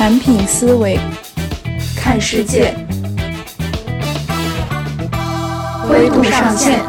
[0.00, 0.98] 产品思维，
[1.94, 2.74] 看世界，
[5.86, 6.82] 灰度上线。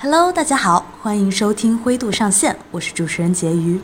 [0.00, 3.78] Hello，大家好，欢迎收听灰度上线，我是主持人婕妤。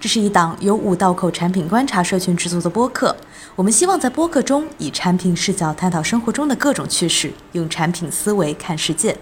[0.00, 3.14] 这是一档由五道口产品观察社群制作的播客。
[3.54, 9.14] 我们希望在播客中以产品视角探讨生活中的各种趣事，用产品思维看世界。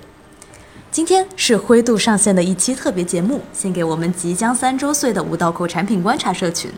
[0.93, 6.71] 今天是灰度上线的一期特别节目，献给我们即将三周岁的五道口产品观察社群。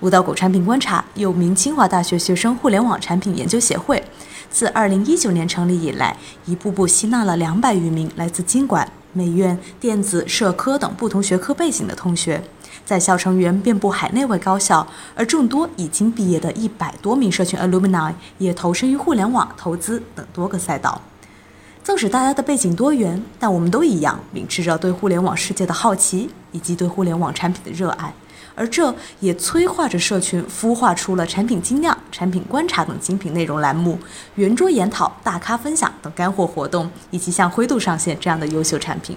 [0.00, 4.04] 五道口产品观察又名清华大学学生互联网产品研究协会，
[4.50, 12.42] 自2019年成立以来，一步步吸纳了两百余名来自经管、美院、电子、社科等不同学科背景的同学。
[12.84, 21.00] 在校成员遍布海内外高校，而众多已经毕业的一百多名社群 alumni 也投身于互联网投资等多个赛道。
[21.86, 28.12] 纵使大家的背景多元，但我们都一样秉持着对互联网世界的好奇以及对互联网产品的热爱，
[28.56, 33.96] 而这也催化着社群孵化出了产品精酿、产品观察等精品内容栏目、
[34.34, 39.16] 圆桌研讨、大咖分享等干货活动，以及像灰度上线这样的优秀产品。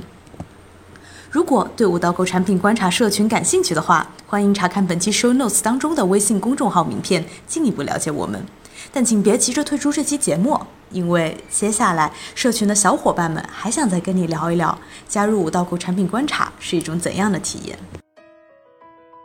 [1.31, 8.45] 如果对五道口产品观察社群感兴趣的话，欢迎查看本期 show notes 当中的微信公众号名片，进一步了解我们。
[8.91, 10.59] 但请别急着退出这期节目，
[10.91, 14.77] 因为接下来社群的小伙伴们还想再跟你聊一聊，
[15.07, 17.77] 加入五道口产品观察是一种怎样的体验。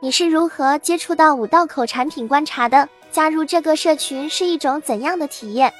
[0.02, 2.88] 你是如何接触到五道口产品观察的？
[3.10, 5.72] 加入这个社群是一种怎样的体验？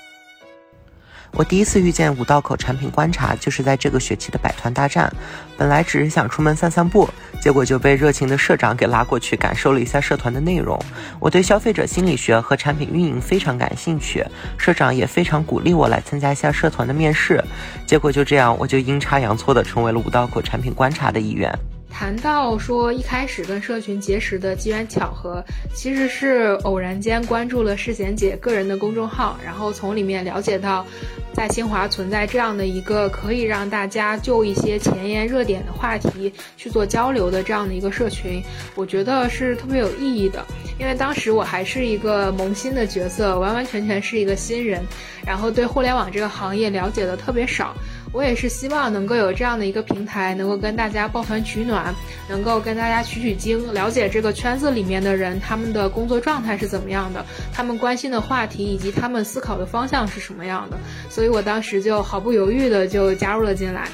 [1.37, 5.13] 我第一次遇见五道口产品观察，就是在这个学期的百团大战。
[5.57, 7.09] 本来只是想出门散散步，
[7.41, 10.81] 结果就被热情的社长给拉过去感受了一下社团的内容。
[11.19, 14.25] 我对消费者心理学和产品运营非常感兴趣，
[14.57, 17.43] 社长也非常鼓励我来参加一下社团的面试。
[17.85, 21.53] 结果就这样，我就阴差阳错的成为了五道口产品观察的一员。
[21.95, 25.43] 谈到说一开始跟社群结识的机缘巧合，
[25.73, 30.85] 其实是偶然间关注了世贤姐个人的公众号，然后从里面了解到，
[31.33, 38.43] 在清华存在这样的一个可以让大家就一些前沿热点的话题去做交流的这样的一个社群，
[38.75, 40.45] 我觉得是特别有意义的。
[40.81, 44.83] 因为当时我还是一个萌新的角色，完完全全是一个新人，
[45.25, 47.73] 然后对互联网这个行业了解的特别少。
[48.15, 51.93] 我也是希望能够有这样的一个平台，能够跟大家抱团取暖，
[52.29, 60.79] 能够跟大家取取经，了解这个圈子里面的人他们的工作状态是怎么样的，他们关心的话题以及他们思考的方向是什么样的。
[61.11, 63.89] 所以我当时就毫不犹豫的就加入了进来。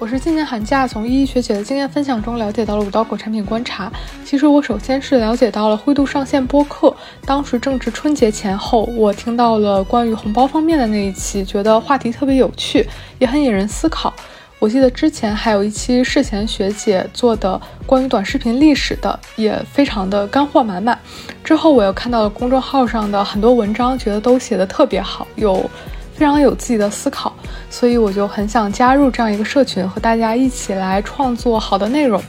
[0.00, 3.92] 我是今年寒假从依依学姐的经验分享中了解到了五道口产品观察。
[4.24, 6.96] 其实我首先是了解到了灰度上线播客，
[7.26, 12.88] 当时正值春节前后，我听到了关于红包方面的那一期，觉得话题特别有趣，
[13.18, 14.10] 也很引人思考。
[14.58, 20.98] 我记得之前还有一期世贤学姐做的关于短视频历史的，也非常的干货满满。
[21.44, 25.70] 之后我又看到了公众号上的很多文章，觉得都写的特别好，有。
[26.20, 27.34] 非常有自己的思考，
[27.70, 32.22] 所以我就很想加入这样一个社群，和大家一起来创作好的内容。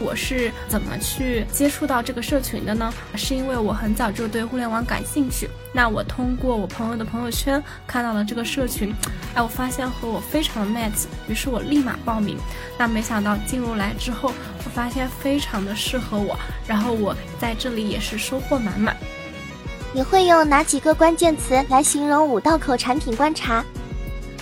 [0.00, 2.92] 我是怎么去接触到这个社群的呢？
[3.14, 8.92] 是因为我很早就对互联网感兴趣，那我通过我朋友的朋友圈看到了这个社群，
[9.36, 12.36] 哎，我发现和我非常的 match，于是我立马报名。
[12.76, 14.32] 那没想到进入来之后，
[14.64, 16.36] 我发现非常的适合我，
[16.66, 18.96] 然后我在这里也是收获满满。
[19.96, 23.64] 你会用哪几个关键词来形容五道口产品观察？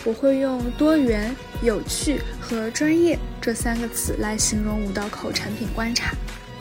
[0.02, 1.32] 我会用多元、
[1.62, 6.12] 有趣和专业这三个词来形容五道口产品观察。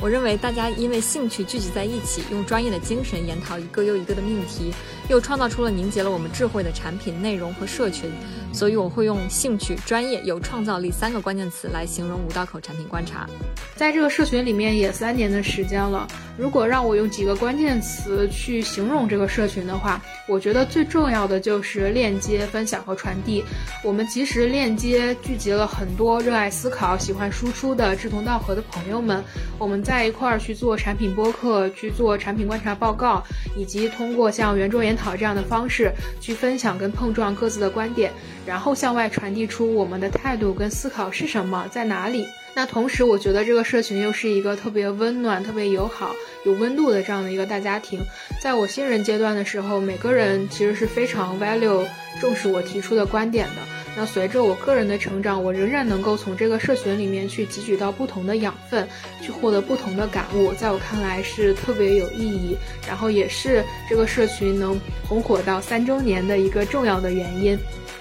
[0.04, 4.70] 我认为大家因为兴趣聚集在一起，用专业的精神研讨一个又一个的命题，
[5.08, 8.12] 又创造出了凝结了我们智慧的产品内容和社群。
[8.52, 13.26] 所以我会用兴趣、专业、有创造力三个关键词来形容五道口产品观察。
[13.78, 16.06] 在这个社群里面也三年的时间了，
[16.38, 23.42] 如果让我用几个关键词去形容这个社群的话，我觉得最重要的就是链接、分享和传递。
[23.84, 29.24] 我们其实链接聚集了很多热爱思考、喜欢输出的志同道合的朋友们，
[29.58, 33.22] 我们在在一块儿去做产品播客、去做产品观察报告，
[33.56, 38.12] 以及通过像圆桌研讨这样的方式去分享跟碰撞各自的观点。
[38.44, 42.26] 然后向外传递出我们的态度跟思考是什么，在哪里？
[42.56, 46.12] 那同时，我觉得这个社群又是一个特别温暖、特别友好、
[46.44, 48.02] 有温度的这样的一个大家庭。
[48.42, 51.86] 在我新人阶段的时候，每个人其实是非常 value
[52.20, 53.62] 重视我提出的观点的。
[53.96, 58.88] 那随着我个人的成长，我仍然能够从这个社群里面去汲取到不同的养分，
[59.22, 60.52] 去获得不同的感悟。
[60.54, 62.58] 在我看来是特别有意义，
[62.88, 67.56] 然后也是这个社群能红火到三周年的一个重要的原因。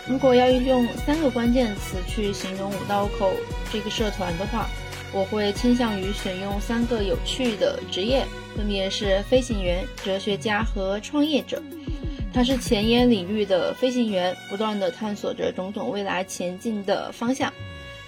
[0.08, 3.30] 如果要用三个关键词去形容五道口
[3.70, 4.66] 这个社团的话，
[5.12, 8.24] 我会倾向于选用三个有趣的职业，
[8.56, 11.62] 分别是飞行员、哲学家和创业者。
[12.34, 17.52] 他是前沿领域的飞行员，不断地探索着种种未来前进的方向。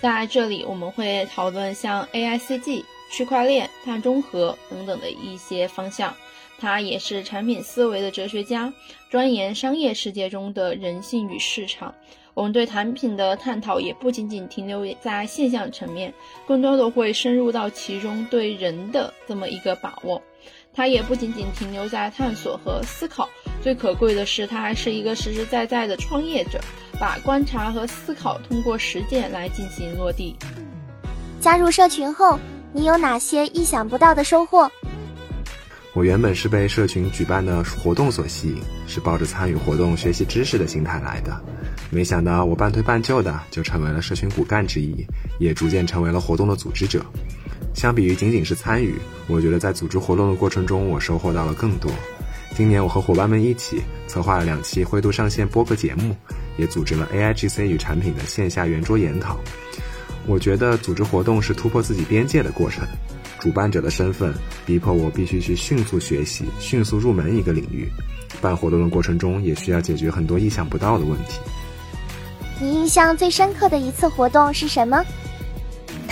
[0.01, 6.15] 在这里，我们会讨论像 AICG、区块链、碳中和等等的一些方向。
[6.59, 8.73] 他也是产品思维的哲学家，
[9.11, 11.95] 钻研商业世界中的人性与市场。
[12.33, 16.13] 我们对产品的探讨也不仅仅停留在现象层面，
[16.47, 20.23] 更多的会深入到其中对人的这么一个把握。
[20.73, 23.29] 他也不仅仅停留在探索和思考，
[23.63, 26.61] 最可贵的是他还是一个实实在在的创业者，
[27.01, 30.37] 把观察和思考通过实践来进行落地。
[31.41, 32.39] 加入社群后，
[32.73, 34.71] 你有哪些意想不到的收获？
[35.95, 41.41] 我原本是被社群举办的活动所吸引，是抱着参与活动学习知识的心态来的。
[41.89, 45.07] 没想到我半推半就的就成为了社群骨干之一，
[45.39, 47.05] 也逐渐成为了活动的组织者。
[47.75, 48.99] 相比于仅仅是参与，
[49.29, 51.93] 我觉得在组织活动的过程中，我收获到了更多。
[52.57, 56.15] 今年我和伙伴们一起策划了两期灰度上线播客节目，
[56.57, 59.37] 也组织了 AIGC 与产品的线下圆桌研讨。
[60.25, 62.87] 我觉得组织活动是突破自己边界的过程。
[63.41, 64.33] 主办者的身份
[64.65, 67.89] 逼迫我必须去迅速学习、迅速入门一个领域。
[68.41, 71.41] 办活动的过程中，也需要解决很多意想不到的问题。
[72.61, 75.05] 你印象最深刻的一次活动是什么？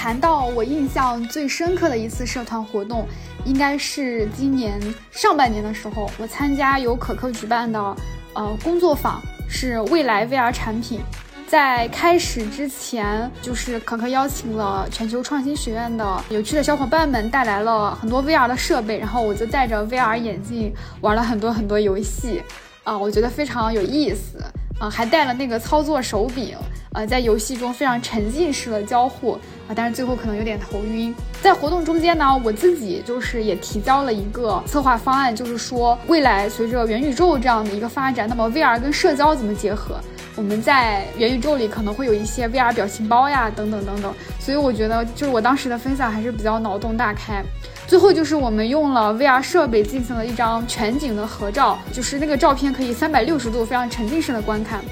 [0.02, 3.06] 谈到我印象最深刻的一次社团活动，
[3.44, 4.80] 应该是今年
[5.12, 7.96] 上半年的时候，我参加由可可举办的
[8.32, 11.00] 呃工作坊，是未来 VR 产品。
[11.46, 22.42] 在开始之前，就是可可邀请了全球创新学院的有趣的小伙伴们，带来了很多 VR 的设备，然后我就戴着 VR 眼镜玩了很多很多游戏，
[22.82, 24.42] 啊，我觉得非常有意思，
[24.80, 26.56] 啊，还带了那个操作手柄，
[26.94, 29.32] 呃，在游戏中非常沉浸式的交互，
[29.66, 31.14] 啊，但是最后可能有点头晕。
[31.40, 39.98] 在活动中间呢，我自己就是也提交了一个策划方案，就是说未来随着元宇宙这样的一个发展，那么 VR 跟社交怎么结合？
[40.34, 47.42] 我们在元宇宙里可能会有一些 VR 表情包呀，等等等等，所以我觉得就是我当时的分享还是比较脑洞大开。
[47.86, 54.82] 最后就是我们用了 VR 设备进行了一张全景的合照，就是那个照片可以三百六十度非常沉浸式的观看。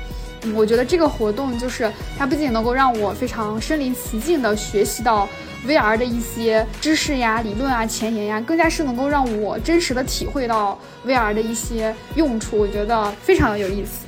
[0.54, 5.28] 我觉得这个活动就是它不仅能够让我非常身临其境的学习到
[5.66, 14.06] VR 的一些知识呀、理论啊、前沿呀，更加是能够让我真实的体会到 VR 的一些用处，我觉得非常的有意思。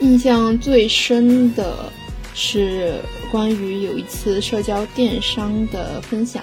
[0.00, 1.90] 印象最深的
[2.34, 2.94] 是
[3.30, 6.42] 关于有一次社交电商的分享，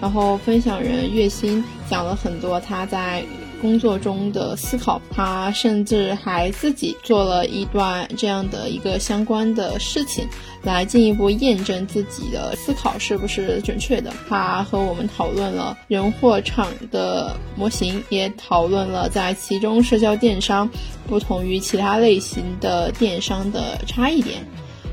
[0.00, 3.22] 然后分享人月薪讲了很多他在
[3.62, 10.26] 工作中的思考，他甚至还自己做了一段这样的一个相关的事情，
[10.62, 14.12] 来进一步验证自己的思考是不是准确的。
[14.28, 20.68] 他和我们讨论了人货场的模型，也讨论了在其中社交电商。
[21.06, 24.38] 不同于其他类型的电商的差异点，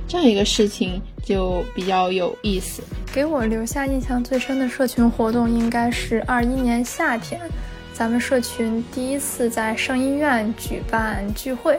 [0.08, 2.84] 这样一个事情就比较有意思。
[3.14, 7.40] 给我留下印象最深的社群活动，应该是二一年夏天，
[8.00, 11.78] 咱们社群第一次在圣医院举办聚会，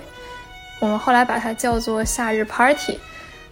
[0.79, 2.99] 我们后来把它叫做夏日 party。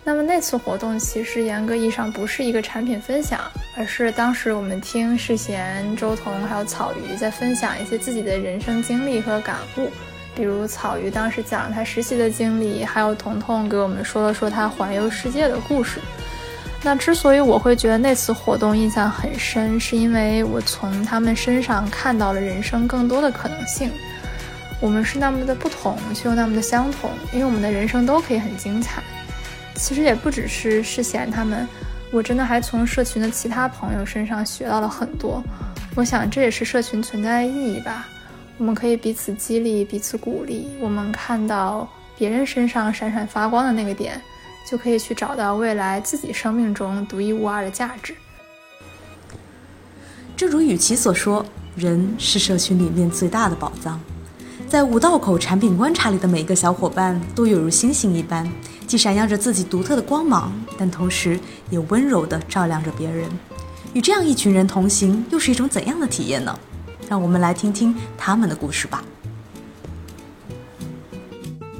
[0.05, 3.41] 那么那次活动其实严格意义上不是一个产品分享，
[3.75, 9.89] 而是当时我们听世贤、周彤还有草鱼在分享一些自己的人生经历和感悟。
[10.37, 16.01] 比如草鱼当时讲了他实习的经历，还有彤彤给我们说了说他环游世界的故事。
[16.83, 23.91] 那之所以我会觉得那次活动印象很深，是因为我从他们身上看到了人生更多的可能性。
[24.81, 29.03] 我们是那么的不同，却又那么的相同，因为我们的人生都可以很精彩。
[29.75, 31.67] 其实也不只是世贤他们，
[32.13, 35.43] 我真的还从社群的其他朋友身上学到了很多。
[35.97, 38.07] 我想这也是社群存在的意义吧。
[38.57, 40.69] 我们可以彼此激励，彼此鼓励。
[40.81, 44.21] 我们看到别人身上闪闪发光的那个点，
[44.69, 48.15] 就可以去找到未来自己生命中独一无二的价值。
[50.37, 51.43] 正如雨琦所说，
[51.75, 53.99] 人是社群里面最大的宝藏。
[54.69, 58.47] 在五道口产品观察里的每一个小伙伴，都犹如星星一般，
[58.87, 63.27] 既闪耀着自己独特的光芒，但同时也温柔地照亮着别人。
[63.95, 66.55] 与这样一群人同行，又是一种怎样的体验呢？
[67.09, 69.03] 让我们来听听他们的故事吧。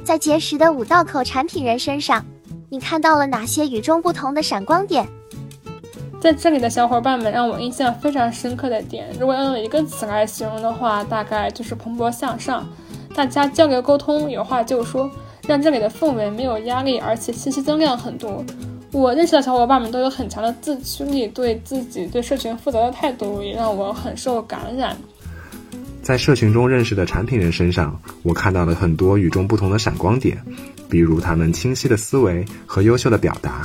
[0.03, 2.25] 在结识的五道口产品人身上，
[2.71, 5.07] 你看到了哪些与众不同的闪光点？
[6.21, 12.67] 在这里的小伙伴们让我印象非常深刻的点，如果要用一个词来形容的话，大概就是蓬勃向上。
[13.15, 15.09] 大家交流沟通，有话就说，
[15.47, 18.45] 让这里的氛围没有压力，而且信息增量很多。
[18.91, 24.95] 我认识的小伙伴们都有很强的自驱力，对自己对社群负责的态度也让我很受感染。
[26.03, 30.37] 在社群中认识的产品人身上，我看到了很多与众不同的闪光点，
[30.89, 33.61] 比如他们清晰的思维和优秀的表达，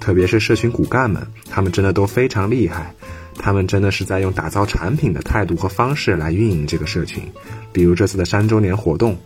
[0.00, 2.92] 特别是社群骨干们，他们真的都非常厉害。
[3.34, 7.22] 他们真的是在用打造产品的态度和方式来运营这个社群。
[7.72, 9.16] 比如这次的三周年活动，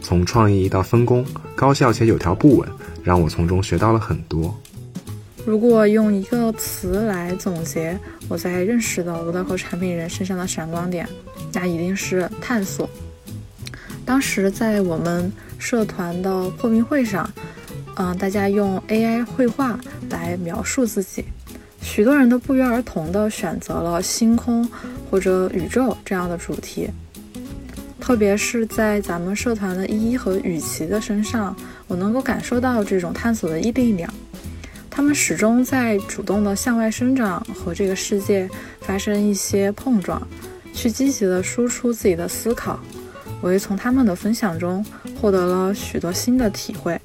[0.00, 2.68] 从创意到分工，高效且有条不紊，
[3.02, 4.54] 让我从中学到了很多。
[5.46, 11.08] 如果用一个词来总结我在认识的五道口产品人身上的闪光点，
[11.52, 12.88] 那一定是探索。
[14.04, 15.30] 当时在我们
[15.64, 17.26] 社团的破冰会上，
[17.96, 19.80] 嗯，大家用 AI 绘画
[20.10, 21.24] 来描述自己，
[21.80, 24.68] 许多人都不约而同地选择了星空
[25.10, 26.90] 或者宇宙这样的主题。
[27.98, 31.56] 特别是在咱们社团的依依和雨琦的身上，
[31.88, 34.12] 我能够感受到这种探索的力量。
[34.90, 38.46] 他们始终在主动的向外生长，和这个世界
[38.82, 40.20] 发生一些碰撞，
[40.74, 42.78] 去积极的输出自己的思考。
[43.44, 44.82] 我也从他们的分享中
[45.20, 46.98] 获得了许多新的体会。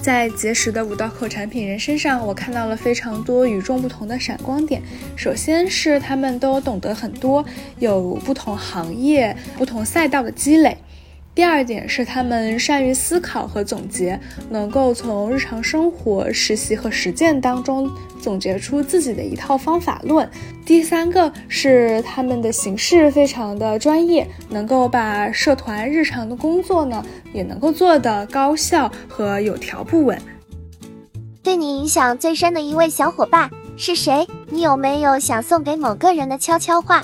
[0.00, 4.80] 在结识的五道口产品人身上，我看到了非常多与众不同的闪光点。
[5.16, 7.44] 首先是他们都懂得很多，
[7.80, 10.78] 有不同行业、不同赛道的积累。
[11.34, 14.20] 第二点是他们善于思考和总结，
[14.50, 20.28] 能够从日常生活、实习和实践当中总结出自己的一套方法论。
[20.66, 30.20] 第三个是他们的形式非常的专业，能够把社团日常的工作呢也能够做得高效和有条不紊。
[31.42, 34.26] 对你影响最深的一位小伙伴是谁？
[34.50, 37.02] 你有没有想送给某个人的悄悄话？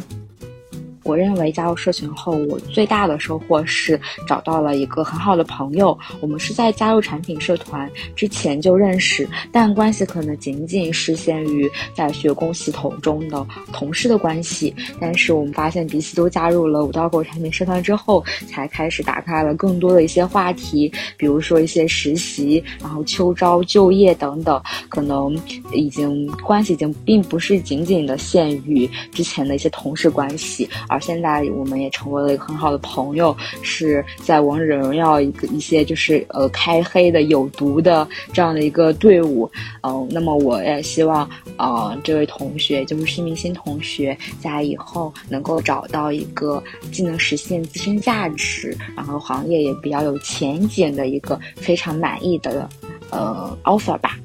[1.08, 5.98] 我认为加入社群后，我最大的收获是找到了一个很好的朋友。
[6.20, 14.74] 我们是在加入产品社团之前就认识，但关系可能仅仅是限于在学工系统中的同事的关系。
[15.00, 25.34] 但是我们发现彼此都加入了五道口产品社团之后，才开始打开了更多的一些话题，比如说一些实习，然后秋招、就业等等，可能
[25.72, 39.50] 已经关系已经并不是仅仅的限于之前的一些同事关系，而现在我们也成为了一个很好的朋友，是在王者荣耀一个一些就是呃开黑的有毒的这样的一个队伍，
[39.82, 46.62] 嗯，那么我也希望啊这位同学就是施明星同学，在以后能够找到一个
[46.92, 52.68] 既能实现自身价值，然后行业也比较有前景的一个非常满意的
[53.10, 54.18] 呃 offer 吧。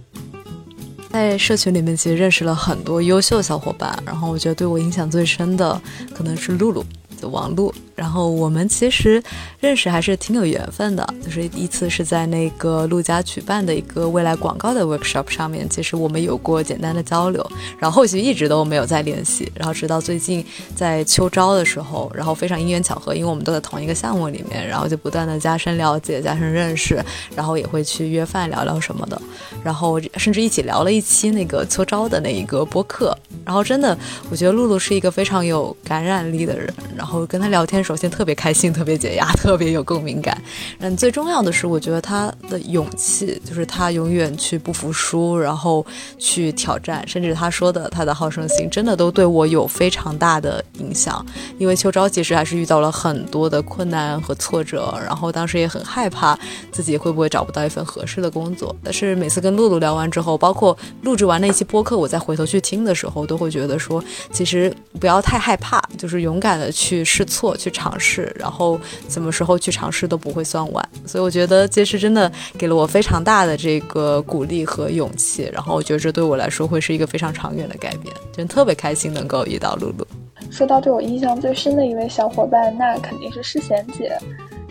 [1.14, 5.80] 在社群里面，其实认识了很多优秀小伙伴，然后我觉得对我影响最深的
[6.12, 6.84] 可能是露露，
[7.22, 7.72] 就王露。
[7.96, 9.22] 然后我们其实
[9.60, 17.46] 认识还是挺有缘分的，就是一次是在那个陆家举办的一个未来广告的 workshop 上面，其实我们有过简单的交流，
[17.78, 20.44] 然后后续一直都没有再联系，然后直到最近
[20.76, 27.00] 在秋招的时候，然后非常因缘巧合，因为我们都在同一个项目里面，然后就不断的加深了解、加深认识，
[27.36, 29.22] 然后也会去约饭聊聊什么的，
[29.64, 33.96] 然后甚至一起聊了一期那个秋招的那一个播客，然后真的
[34.32, 37.83] 我觉得露露是一个非常有感染力的人，然后跟他聊天。
[37.84, 40.42] 首先特别开心，特别解压，特别有共鸣感。
[40.80, 45.86] 嗯，最重要的是，我觉得他的勇气，就是他永远去不服输，然后
[46.18, 51.24] 去挑战，甚至他说的他的好胜心，真的都对我有非常大的影响。
[51.58, 56.40] 因为秋招其实还是遇到了很多的困难和挫折，然后当时也很害怕
[56.72, 58.74] 自己会不会找不到一份合适的工作。
[58.82, 67.73] 但是每次跟露露聊完之后，包括录制完那期播客，我再回头去听的时候，都会觉得说，其实不要太害怕，就是勇敢的去试错，去。
[67.74, 80.08] 尝试，然后什么时候去尝试都不会算晚，所以我觉得这是真的给了我非常大的这个鼓励和勇气，然后我觉得这对我来说会是一个非常长远的改变，真特别开心能够遇到露露。
[80.52, 84.16] 说到对我印象最深的一位小伙伴，那肯定是世贤姐。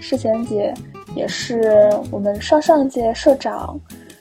[0.00, 0.72] 世贤姐
[1.14, 3.78] 也是我们上上届社长，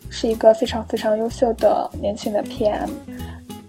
[0.09, 2.89] 是一个非常非常优秀的年轻的 PM。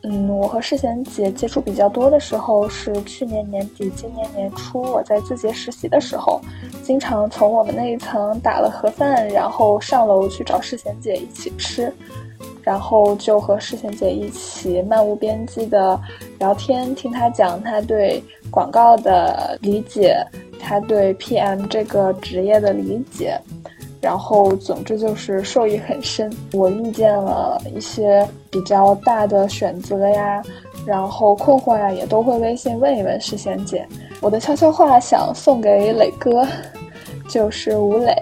[0.04, 6.40] 嗯，我和世贤姐接触比较多的时候是去年年底、今年年初，我在字节实习的时候，
[6.82, 11.92] 经常从我们那一层打了盒饭，然后上楼去找世贤姐一起吃，
[12.62, 16.00] 然后就和世贤姐一起漫无边际的
[16.40, 20.16] 聊天，听她讲她对广告的理解，
[20.59, 23.40] 她对 PM 这个职业的理解。
[24.02, 26.28] 然后，总之就是受益很深。
[26.52, 30.42] 我遇见了一些比较大的选择呀，
[30.85, 33.87] 然后困惑呀，也都会微信问一问世贤姐。
[34.21, 36.44] 我的悄悄话想送给磊哥，
[37.28, 38.12] 就是吴磊。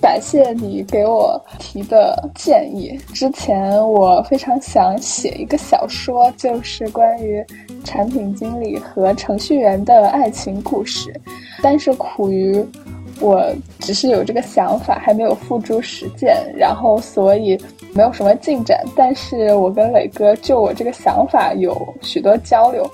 [0.00, 2.96] 感谢你给我提的建议。
[3.12, 7.44] 之前我非常想写一个小说，就是关于
[7.82, 11.12] 产品经理和程序员的爱情故事，
[11.62, 12.64] 但是苦于
[13.20, 13.44] 我
[13.80, 17.58] 只是有这个想法，还没有付诸实践，然后所以
[17.94, 18.84] 没有什么进展。
[18.96, 22.88] 但是我跟磊哥就我这个想法有许多交流，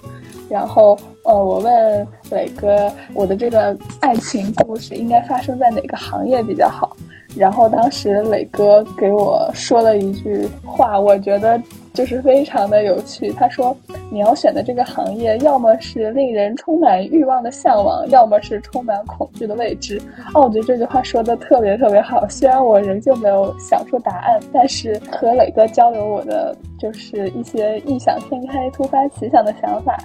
[0.49, 0.99] 然后。
[1.27, 6.95] 呃，我问磊哥，我的这个爱情故事应该发生在哪个行业比较好？
[7.35, 11.59] 然后当时磊哥给我说了一句话，我觉得
[11.95, 13.33] 就是非常的有趣。
[13.33, 13.75] 他说
[14.13, 19.99] ：“你要选的这个行业，要么是令人充满欲望的向往，要么是充满恐惧的未知。”
[20.35, 22.29] 哦，我觉得这句话说的特别特别好。
[22.29, 29.97] 虽然我仍旧没有想出答案，但是和磊哥交流我的就是一些异想天开、突发奇想的想法。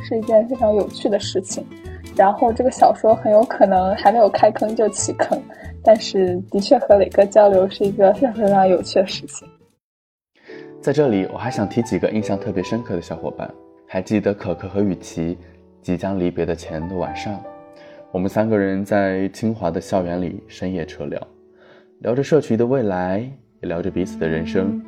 [0.00, 1.62] 是一件非常有趣的事情，
[2.16, 5.38] 然后这个小说很有可能还没有开坑就弃坑，
[5.82, 9.46] 但是的确和磊哥交流是一个非常非常有趣的事情。
[10.80, 13.52] 在这里，我还想提几个印象特别深刻的小伙伴。
[13.86, 15.36] 还记得可可和雨琦
[15.82, 17.42] 即将离别的前的晚上，
[18.12, 21.20] 我们三个人在清华的校园里深夜车聊，
[22.00, 23.18] 聊着社区的未来，
[23.60, 24.80] 也聊着彼此的人生。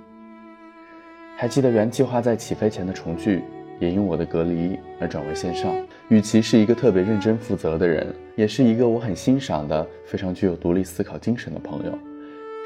[1.37, 3.43] 还记得原计划在起飞前的重聚。
[3.81, 5.75] 也因我的隔离而转为线上。
[6.11, 8.07] 雨琦是一个特别认真负责的人，
[8.37, 11.99] 也是一个我很欣赏的、非常具有独立思考精神的朋友，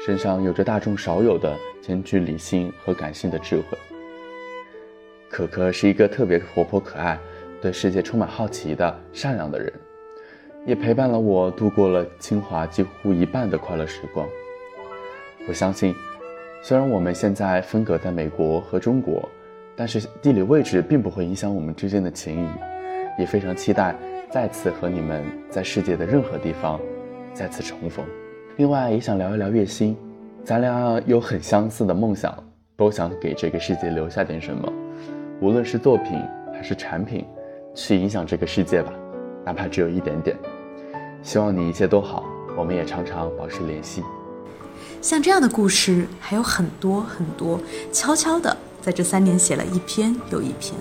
[0.03, 3.77] 身上有着大众少有的兼具理性和感性的智慧。
[5.29, 7.19] 可可是一个特别活泼可爱、
[7.61, 9.71] 对世界充满好奇的善良的人，
[10.65, 14.27] 也陪伴了我度过了清华几乎一半的快乐时光。
[15.47, 15.93] 我相信，
[16.63, 19.29] 虽然我们现在分隔在美国和中国。
[19.77, 22.49] 但是地理位置并不会影响我们之间的情谊，
[23.19, 23.93] 也非常期待
[24.31, 26.79] 再次和你们在世界的任何地方
[27.33, 28.05] 再次重逢。
[28.57, 29.97] 另外也想聊一聊月薪，
[30.45, 32.33] 咱俩有很相似的梦想，
[32.77, 34.71] 都想给这个世界留下点什么，
[35.41, 36.21] 无论是作品
[36.53, 37.25] 还是产品，
[37.73, 38.93] 去影响这个世界吧，
[39.43, 40.37] 哪怕只有一点点。
[41.21, 42.23] 希望你一切都好，
[42.57, 44.01] 我们也常常保持联系。
[45.01, 47.59] 像这样的故事还有很多很多，
[47.91, 48.55] 悄悄的。
[48.79, 50.73] 在这三年写了一篇又一篇，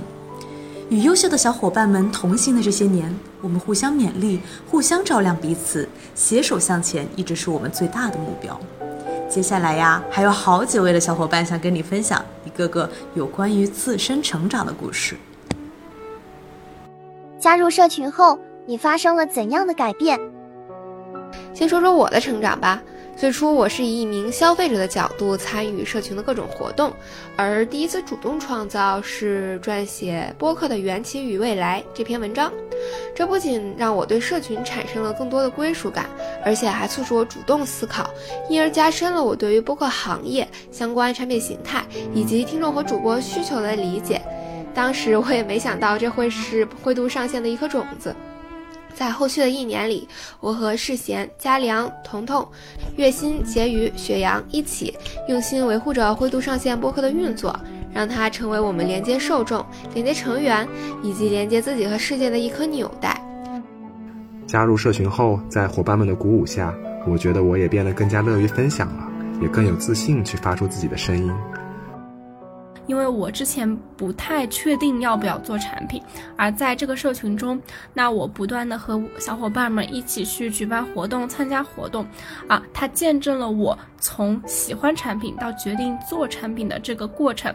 [0.91, 8.59] 与优秀的小伙伴们同行的这些年，我们互相勉励，互相照亮彼此，携手向前，一直是我们最大的目标。
[9.29, 15.17] 接下来呀，还有好几位的小伙伴想跟你分享一个个有关于自身成长的故事。
[17.41, 20.21] 加入社群后，你发生了怎样的改变？
[21.55, 22.81] 先说说我的成长吧。
[23.17, 26.93] 最初我是以一名消费者的角度参与社群的各种活动，
[27.37, 32.53] 而第一次主动创造是撰写播客的缘起与未来这篇文章。
[33.15, 36.11] 这不仅让我对社群产生了更多的归属感，
[36.45, 38.11] 而且还促使我主动思考，
[38.51, 44.21] 因而加深了我对于播客行业相关产品形态以及听众和主播需求的理解。
[44.75, 48.15] 当时我也没想到这会是灰度上线的一颗种子。
[48.95, 50.09] 在后续的一年里，
[50.41, 52.47] 我和世贤、嘉良、彤彤、
[52.97, 54.97] 月薪、婕妤、雪阳一起
[55.29, 57.55] 用心维护着灰度上线播客的运作，
[57.93, 60.67] 让它成为我们连接受众、连接成员
[61.03, 63.21] 以及连接自己和世界的一颗纽带。
[64.47, 66.73] 加入社群后，在伙伴们的鼓舞下，
[67.09, 69.09] 我觉得我也变得更加乐于分享了，
[69.43, 71.33] 也更有自信去发出自己的声音。
[72.87, 76.03] 因为我之前不太确定要不要做产品，
[76.37, 77.61] 而在这个社群中，
[77.93, 82.07] 那我不断的和小伙伴们一起去举办活动、参加活动，
[82.49, 87.55] 啊，它见证了我从喜欢产品到决定做产品的这个过程，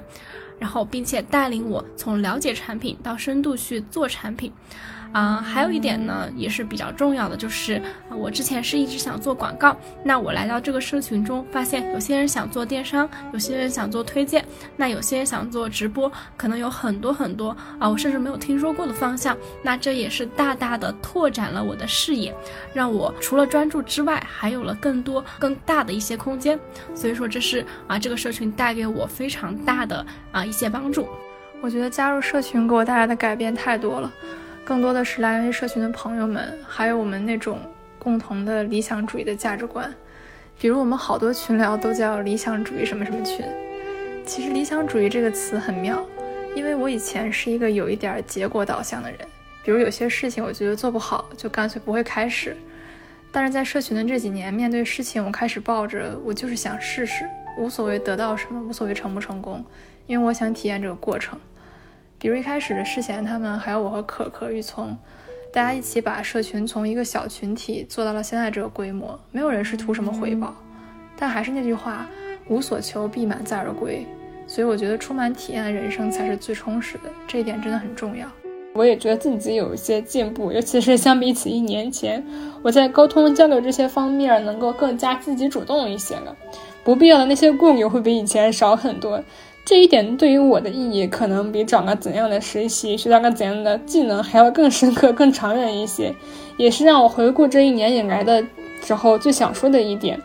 [0.58, 4.52] 然后并且带领我从了解产品到深度去做产品。
[5.12, 14.46] 啊，还有一点呢，也是比较重要的，就是我之前是一直想做广告，那我来到这个社群中，发现有些人想做电商，有些人想做推荐，
[14.78, 22.34] 那有些人想做直播，可能有很多很多啊，我甚至没有听说过的方向，那这也是大大的拓展了我的视野，
[22.74, 26.60] 让我除了专注之外，还有了更多更大的一些空间，
[26.94, 31.08] 所以说这是啊，这个社群带给我非常大的啊一些帮助。
[31.62, 34.14] 我觉得加入社群给我带来的改变太多了。
[34.70, 37.58] 更多的是来源于社群的朋友们，还有我们那种
[37.98, 39.92] 共同的理想主义的价值观。
[40.60, 43.44] 比如我们好多群聊都叫理想主义什么什么群。
[44.24, 46.06] 其实理想主义这个词很妙，
[46.56, 49.20] 因为我以前是一个有一点结果导向的人，
[49.64, 52.56] 比如有些事情我觉得做不好，就干脆不会开始。
[53.32, 57.28] 但是在社群的这几年，面对事情，我开始抱着我就是想试试，
[57.58, 59.66] 无所谓得到什么，无所谓成不成功，
[60.06, 61.40] 因为我想体验这个过程。
[62.20, 64.96] 比如一开始的世贤他们，还有我和可可、玉聪，
[65.54, 70.54] 大家一起把社群从一个小群体做到了现在这个规模，没有人是图什么回报，
[71.18, 72.06] 但还是那句话，
[72.50, 74.06] 无所求必满载而归。
[74.46, 78.28] 所以我觉得充满体验的人生才是最充实的，这一点真的很重要。
[78.74, 82.22] 我也觉得自己有一些进步，尤其是相比起一年前，
[82.62, 86.36] 我在沟通交流这些方面能够更加积极主动一些了，
[86.84, 89.24] 不必要的那些顾虑会比以前少很多。
[89.70, 96.12] 这一点对于我的意义，可能比找个怎样的实习、学到个怎样的技能还要更深刻、更长远一些，
[96.58, 98.44] 也是让我回顾这一年以来的
[98.84, 100.20] 时候最想说的一点。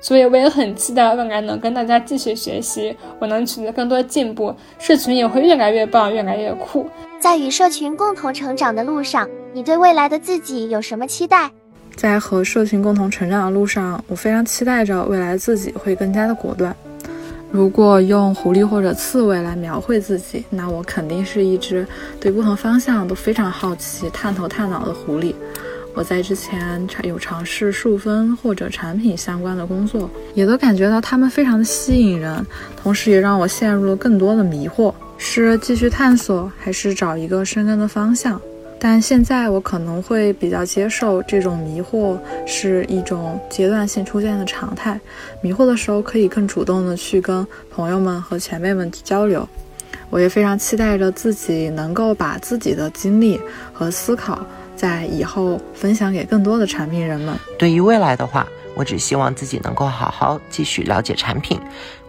[0.00, 6.88] 所以我也很期待未来能跟大家继续学习，我能取得更多进步，社群也会越来越棒、越来越酷。
[7.18, 11.50] 在与社群共同成长的路上，你对未来的自己有什么期待？
[11.96, 16.72] 在和社群共同成长的路上，我非常期待着未来自己会更加的果断。
[17.54, 21.86] 如果用狐狸或者刺猬来描绘自己，那我肯定是一只
[22.18, 25.32] 对不同方向都非常好奇、探头探脑的狐狸。
[25.94, 32.44] 我在之前有尝试数分或者产品相关的工作，也都感觉到他们非常的吸引人，
[32.76, 38.42] 同时也让我陷入了更多的迷惑：是继续探索，还是找一个深耕的方向？
[38.86, 45.00] 但现在我可能会比较接受这种迷惑是一种阶段性出现的常态。
[45.40, 49.48] 迷惑的时候，可以更主动的去跟朋友们和前辈们交流。
[50.10, 53.40] 我也非常期待着自己能够把自己的经历
[53.72, 54.44] 和思考，
[54.76, 57.34] 在以后分享给更多的产品人们。
[57.58, 61.58] 对于未来的话，我只希望自己能够好好继续了解产品。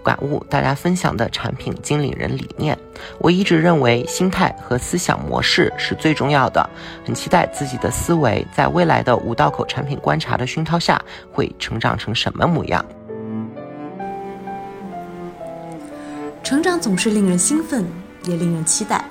[0.06, 2.78] 感悟大家分享的产品经理人理念，
[3.18, 6.70] 我一直认为心态和思想模式是最重要的。
[7.04, 11.02] 很期待自己的思维在未来的五道口产品观察的熏陶下
[11.34, 12.86] 会成长成什么模样。
[16.44, 17.84] 成长总是令人兴奋，
[18.26, 19.04] 也令人期待。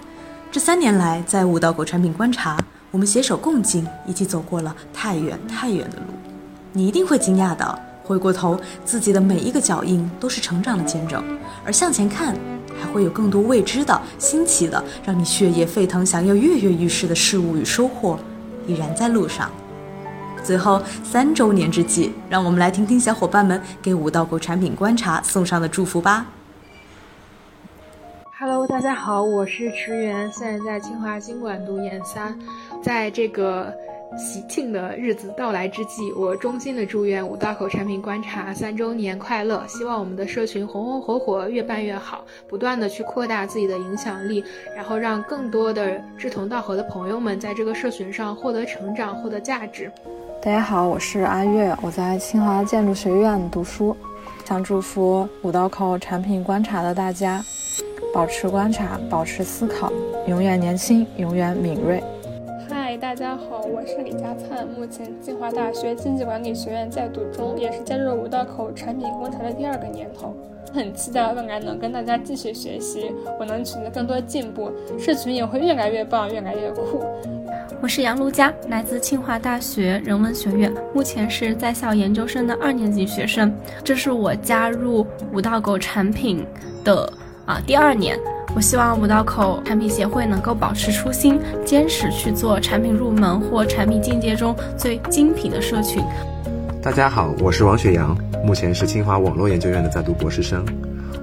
[0.52, 2.56] 这三年来，在五道口产品观察，
[2.92, 6.14] 我们携手共进，一起走过了太远太远的路。
[6.72, 7.93] 你一定会惊讶的。
[8.04, 11.24] 回过头，自己的每一个脚印都是成长的见证，
[11.64, 12.36] 而向前看，
[12.78, 18.18] 还会有更多未知的、新奇的，让你血液沸腾、想要跃跃欲试的事物与收获，
[18.66, 19.50] 已然在路上。
[20.42, 26.26] 最后，三周年之际，让我们来听听小伙伴们给五道口产品观察送上的祝福吧。
[28.38, 32.38] Hello，大家好，我是池源，现在在清华经管读研三，
[32.82, 33.72] 在这个。
[34.16, 39.64] 喜庆的日子到来之际，我衷心的祝愿五道口产品观察三周年快乐！
[39.66, 44.44] 希望我们的社群红红火火，越办越好，不断的去扩大自己的影响力，
[44.76, 49.90] 然后让更多的志同道合的朋友们在这个社群上获得成长，获得价值。
[50.40, 53.96] 大家好，我是阿月，我在清华建筑学院读书，
[54.44, 57.44] 想祝福五道口产品观察的大家，
[58.12, 59.92] 保持观察，保持思考，
[60.28, 62.00] 永远年轻，永远敏锐。
[63.04, 70.34] 大家好，我是李佳灿，目前清华大学经济管理学院在读中，也是加入五道口产品工程的第二个年头，
[70.72, 77.04] 很期待未来能跟大家继续学习，我能取得更多进步，社群也会越来越棒，越来越酷。
[77.82, 86.42] 我是杨璐佳，来自清华大学人文学院，目前是在校研究生的二年级学生，这是我加入五道口产品
[86.82, 87.12] 的
[87.44, 88.18] 啊第二年。
[88.54, 96.00] 我希望五道口产品协会能够保持初心，坚持去做产品入门或产品进阶中最精品的社群。
[96.80, 100.64] 大家好，我是王雪阳，目前是清华网络研究院的在读博士生。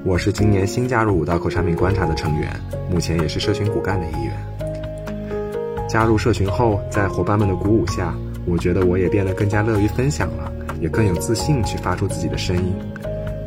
[0.03, 2.51] 我是今年新加入五道口产品观察的成员，
[2.91, 5.87] 目前也是社群骨干的一员。
[5.87, 8.13] 加入社群后，在伙伴们的鼓舞下，
[8.45, 12.73] 我觉得我也变得更加乐于分享了，也更有自信去发出自己的声音。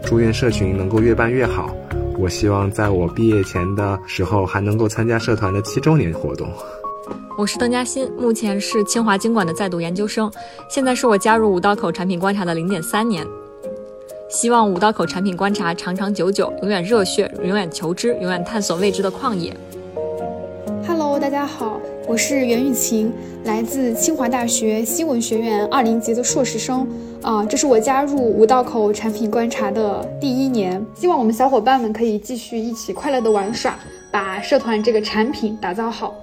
[0.07, 1.77] 祝愿社群能够越办越好。
[2.19, 6.49] 我希望在我毕业前的时候还能够参加社团的七周年活动。
[7.37, 10.31] 我是邓嘉欣，目前是清华经管的在读研究生，
[10.69, 13.27] 现在是我加入五道口产品观察的零点三年。
[14.29, 19.55] 希望五道口产品观察长长久久，永远热血，永远求知，永远探索未知的旷野。
[20.87, 23.11] Hello，大家好，我是袁玉琴，
[23.45, 26.87] 来自清华大学新闻学院二零级的硕士生。
[27.23, 33.79] 啊，这是我加入五道口产品观察的第一年，希望我们小伙伴们可以继续一起快乐的玩耍，
[34.11, 36.15] 把社团这个产品打造好。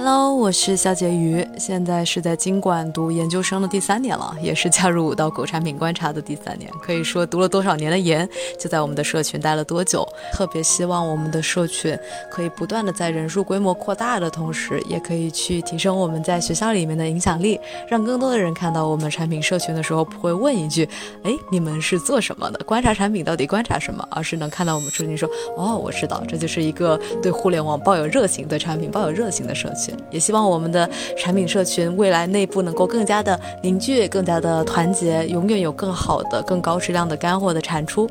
[0.00, 6.70] Hello，我是肖婕妤，现在是在经管读研究生的第三年了，也是加入五道口产品观察的第三年。
[6.80, 10.08] 可以说读了多少年的研，就在我们的社群待了多久。
[10.32, 11.98] 特别希望我们的社群
[12.30, 17.58] 可以不断的在人数规模扩大的同时，也可以去提升我们在学校里面的影响力，
[17.88, 20.88] 让更多的人看到我们产品社群的时候，不会问一句
[21.24, 22.64] ：“哎，你们是做什么的？
[22.64, 38.08] 观察产品到底观察什么？”而是能看到我们社群说：“哦，我知道，这就是一个对互联网抱有热情、对产品抱有热情的社群。”也希望我们的产品社群未来内部能够更加的凝聚、更加的团结，永远有更好的、更高质量的干货的产出。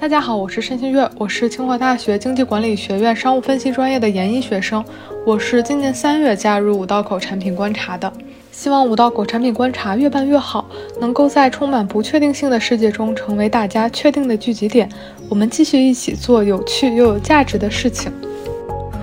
[0.00, 4.84] 大家好，我是申新月，我是清华大学经济管理学院商务分析专业的研一学生，
[5.24, 8.12] 我是今年三月加入五道口产品观察的。
[8.50, 10.66] 希望五道口产品观察越办越好，
[11.00, 14.88] 能够在充满不确定性的世界中成为大家确定的聚集点。
[15.28, 18.12] 我们继续一起做有趣又有价值的事情。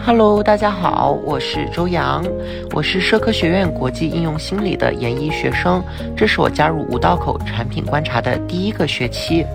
[0.04, 2.26] Hello，大家好，我是周洋，
[2.72, 5.84] 我是社科学院国际应用心理的研一学生，
[6.18, 9.46] 这是我加入五道口产品观察的第一个学期。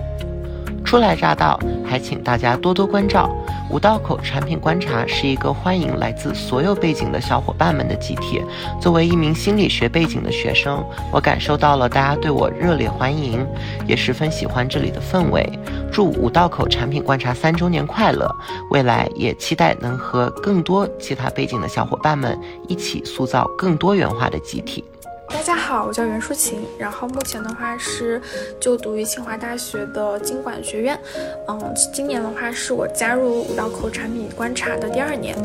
[0.85, 3.29] 初来乍到，还请大家多多关照。
[3.69, 8.41] 五道口产品观察是一个欢迎来自所有背景的小伙伴们的集体。
[8.79, 13.45] 作为一名心理学背景的学生，我感受到了大家对我热烈欢迎，
[13.85, 15.47] 也十分喜欢这里的氛围。
[15.91, 18.33] 祝五道口产品观察三周年快乐！
[18.71, 24.83] 未来也期待能和更多其他背景的小伙伴们一起塑造更多元化的集体。
[25.29, 28.21] 大家好，我叫袁淑琴，然后目前的话是
[28.59, 30.99] 就读于清华大学的经管学院，
[31.47, 35.35] 嗯，今年的话是我加入五道口产品观察的第二年，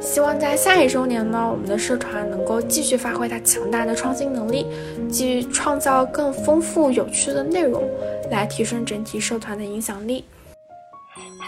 [0.00, 4.66] 希望在下一周年呢，我们的社团能够继续发挥它强大的创新能力，
[5.10, 7.82] 继续创造更丰富有趣的内容，
[8.30, 10.24] 来提升整体社团的影响力。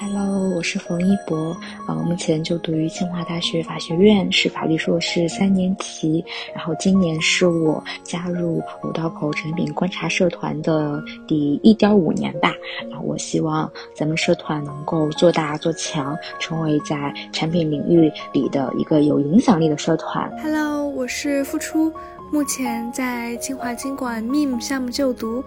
[0.03, 1.55] Hello，我是冯一博，
[1.87, 6.25] 呃，目前就读于清华大学法学院，是法律硕士三年级。
[6.55, 12.55] 然后今年是我加入五道口产品观察社团的第一点五年吧。
[12.89, 20.33] 然后我希望咱们社团能够做大做强，成为在产品领域里的一个有影响力的社团。
[20.43, 21.93] Hello，我是付出，
[22.33, 25.45] 目前在清华经管 MIM 项目就读。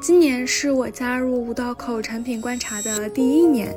[0.00, 3.74] 今年是我加入五道口产品观察的第一年，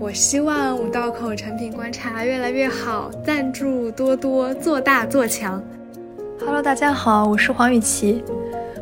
[0.00, 5.62] 我希望五道口产品观察越来越好，赞助多多，做大做强。
[6.40, 8.24] Hello，大家好，我是黄雨琪，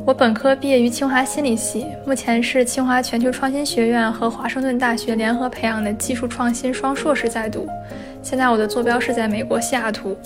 [0.07, 7.69] 我本科毕业于清华心理系，目前是清华全球创新学院和华盛顿大学联合培养的技术创新双硕士在读，
[8.23, 10.17] 现在我的坐标是在美国西雅图。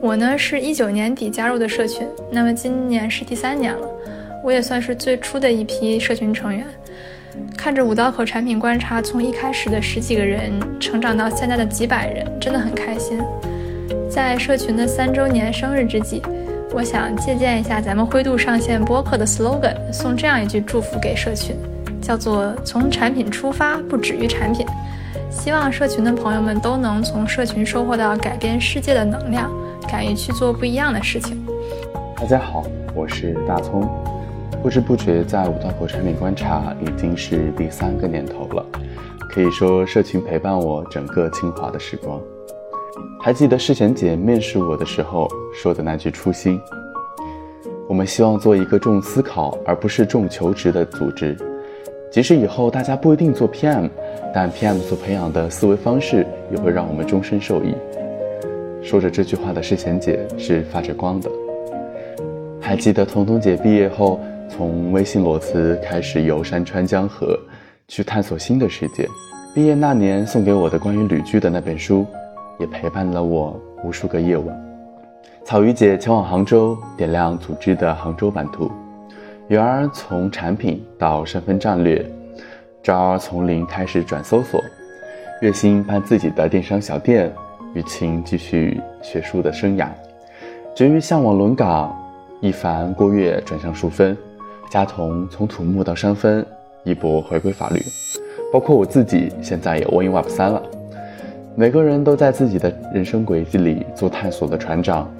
[0.00, 3.86] 我呢是一九年底加入的社群，那么今年是第三年了。
[4.42, 6.66] 我也算是最初的一批社群成员，
[7.56, 10.50] 看着五道口产品观察从一开始的十几个人
[10.80, 13.20] 成长到现在的几百人，真的很开心。
[14.10, 16.22] 在社群的三周年生日之际，
[16.72, 21.54] 我想借鉴一下咱们灰度上线播客的 slogan，送这样一句祝福给社群，
[22.00, 24.66] 叫做“从产品出发，不止于产品”。
[25.30, 29.48] 希望社群的朋友们都能从社群收获到改变世界的能量，
[29.86, 31.46] 敢于去做不一样的事情。
[32.16, 33.88] 大家好，我是大葱。
[34.62, 38.64] 不知不觉，在五道口产品观察已经是第三个年头了，
[39.30, 42.20] 可以说社群陪伴我整个清华的时光。
[43.18, 46.60] 还记得世贤姐面试我的时候说的那句初心：
[47.88, 51.34] 我们希望做一个重思考而不是重求职的组织。
[52.12, 53.88] 即使以后大家不一定做 PM，
[54.34, 57.74] 但 PM 所培养的思维方式也会让我们终身受益。
[58.82, 61.30] 说着这句话的世贤姐是发着光的。
[62.60, 64.20] 还记得彤彤姐毕业后。
[64.50, 67.38] 从微信裸辞开始游山川江河，
[67.86, 69.08] 去探索新的世界。
[69.54, 72.04] 毕业那年送给我的关于旅居的那本书，
[72.58, 74.60] 也陪伴了我无数个夜晚。
[75.44, 78.70] 草鱼姐前往杭州，点亮组织的杭州版图。
[79.48, 82.04] 圆儿从产品到身份战略，
[82.82, 84.62] 昭儿从零开始转搜索，
[85.40, 87.32] 月薪办自己的电商小店，
[87.74, 89.88] 雨晴继续学术的生涯。
[90.74, 91.96] 绝于向往轮岗，
[92.40, 94.16] 一凡郭跃转向淑芬。
[94.70, 96.46] 佳彤从土木到商分，
[96.84, 97.82] 一博回归法律，
[98.52, 100.62] 包括我自己，现在也 w i n Web 三了。
[101.56, 105.12] 每个人都在自己的人生轨迹里做探索的船长。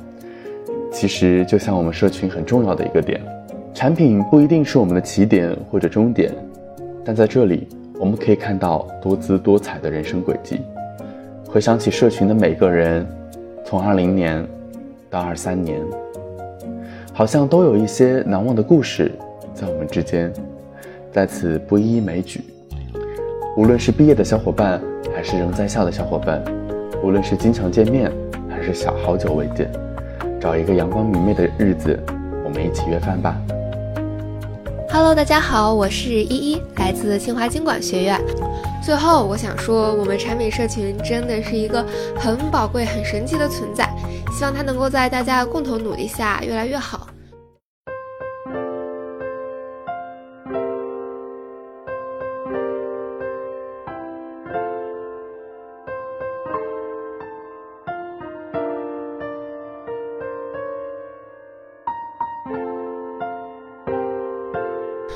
[0.92, 3.20] 其实，就像我们社群很重要的一个点，
[3.74, 6.32] 产品不一定是我们的起点或者终点，
[7.04, 7.66] 但在这里，
[7.98, 10.60] 我们可以看到多姿多彩的人生轨迹。
[11.48, 13.04] 回想起社群的每个人，
[13.64, 14.46] 从二零年
[15.10, 15.80] 到二三年，
[17.12, 19.10] 好像都有一些难忘的故事。
[19.54, 20.32] 在我们之间，
[21.12, 22.42] 在此不一一枚举。
[23.56, 24.80] 无论是毕业的小伙伴，
[25.14, 26.42] 还是仍在校的小伙伴，
[27.02, 28.10] 无论是经常见面，
[28.48, 29.70] 还是小好久未见，
[30.40, 31.98] 找一个阳光明媚的日子，
[32.44, 33.36] 我们一起约饭吧。
[34.88, 38.20] Hello，大家好，我是依依，来自清华经管学院。
[38.82, 41.84] 最后，我想说，我们产品社群真的是一个
[42.16, 43.88] 很宝贵、很神奇的存在，
[44.32, 47.06] 希望它能够在大家的共同努力下越来越好。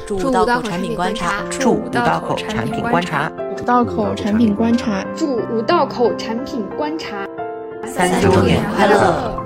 [0.07, 7.27] 祝五道口产品观察，祝五道口产品观察，五道口产品观察，祝五道口产品观察
[7.87, 9.43] 三周年快乐！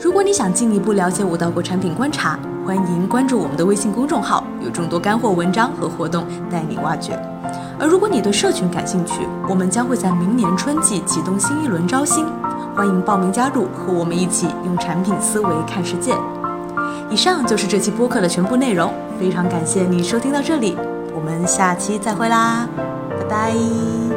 [0.00, 7.16] 如果你想进一步了解五道口产品观察，欢迎关注我们的微信公众号，有众多干货文章和活动带你挖掘。
[7.78, 12.26] 而如果你对社群感兴趣，我们将会在明年春季启动新一轮招新，
[12.74, 16.12] 欢迎报名加入，和我们一起用产品思维看世界。
[17.10, 20.78] 以上就是这期播客的全部内容，非常感谢你收听到这里，
[21.14, 22.68] 我们下期再会啦，
[23.18, 24.09] 拜拜。